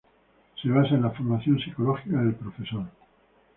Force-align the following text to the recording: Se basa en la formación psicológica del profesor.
Se 0.59 0.67
basa 0.67 0.95
en 0.95 1.03
la 1.03 1.11
formación 1.11 1.59
psicológica 1.59 2.17
del 2.17 2.33
profesor. 2.33 2.85